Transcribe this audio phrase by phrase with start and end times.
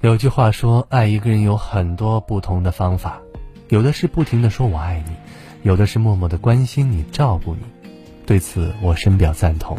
[0.00, 3.20] 有句话说，爱一个人有很多不同的方法，
[3.68, 5.12] 有的是不停的说我爱你，
[5.64, 7.62] 有的是默默的关心你、照顾你。
[8.24, 9.76] 对此，我深表赞同。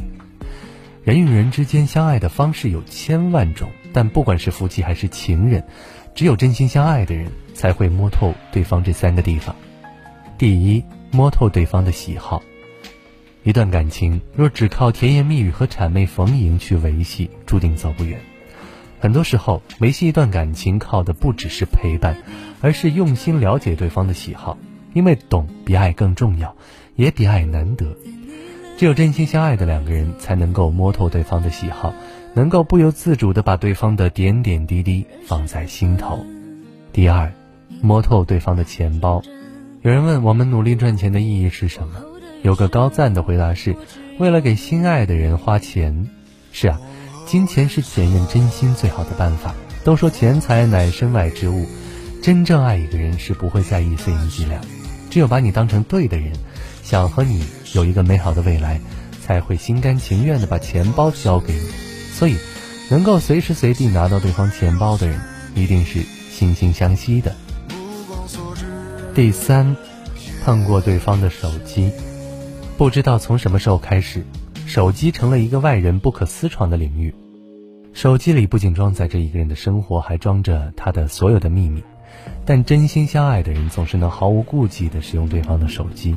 [1.06, 5.64] 人与人之间相爱的方式有千万种，但不管是夫妻还是情人，
[6.14, 9.56] 只有真心相爱的人才会摸透对方这三个地方。
[10.38, 12.44] 第一，摸透对方的喜好。
[13.44, 18.20] 一段感情若只靠甜言蜜语和谄媚逢迎去维系，注定走不远。
[19.00, 22.18] 很多时候，维系一段感情靠的不只是陪伴，
[22.62, 24.58] 而是用心了解对方的喜好。
[24.94, 26.56] 因为懂比爱更重要，
[26.96, 27.86] 也比爱难得。
[28.76, 31.94] 只有真心相爱的两个人，才能够摸透对方的喜好，
[32.34, 36.26] 能够不由自主地把对方的点点滴滴放在心头。
[36.92, 37.32] 第二，
[37.82, 39.22] 摸透对方的钱包。
[39.82, 42.02] 有人问我们努力赚钱的意义是什么？
[42.42, 43.76] 有个高赞的回答是：
[44.18, 46.10] 为了给心爱的人花钱。
[46.52, 46.82] 是啊。
[47.30, 49.54] 金钱是检验真心最好的办法。
[49.84, 51.68] 都说钱财乃身外之物，
[52.24, 54.60] 真正爱一个人是不会在意碎银几两，
[55.12, 56.34] 只有把你当成对的人，
[56.84, 58.82] 想和你有一个美好的未来，
[59.24, 61.70] 才会心甘情愿的把钱包交给你。
[62.12, 62.36] 所以，
[62.90, 65.22] 能够随时随地拿到对方钱包的人，
[65.54, 66.00] 一定是
[66.36, 67.36] 惺惺相惜的。
[69.14, 69.78] 第三，
[70.44, 71.92] 碰过对方的手机，
[72.76, 74.26] 不知道从什么时候开始。
[74.70, 77.12] 手机成了一个外人不可私闯的领域，
[77.92, 81.84] 手机里不仅装载着一个人的生活，还装着他的所有的秘密。
[82.46, 86.16] 但真心相爱的人总是能毫无顾忌地使用对方的手机，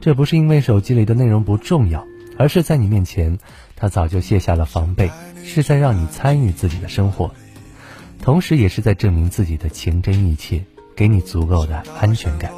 [0.00, 2.04] 这不是因为手机里的内容不重要，
[2.36, 3.36] 而是在你面前，
[3.74, 5.10] 他早就卸下了防备，
[5.42, 7.32] 是在让你参与自己的生活，
[8.22, 10.62] 同时也是在证明自己的情真意切，
[10.94, 12.52] 给你足够的安全感。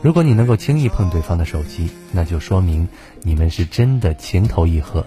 [0.00, 2.86] 如果你能够轻易碰对方的手机，那就说明
[3.22, 5.04] 你们是真的情投意合。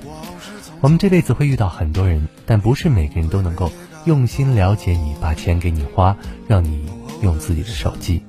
[0.82, 3.72] 我们这辈子会遇到很多人，但不是每个人都能够
[4.06, 6.86] 用心了解你，把钱给你花，让你
[7.22, 8.24] 用自己的手机。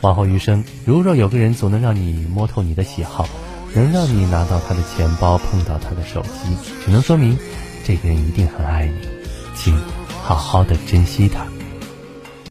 [0.00, 3.28] 往后余生，如若有个人总能让你摸透你的喜好，
[3.74, 7.36] 能让你拿到他的钱包，碰到他的手机，只能说明
[7.84, 9.08] 这个人一定很爱你，
[9.54, 9.76] 请
[10.22, 11.46] 好好的珍惜他。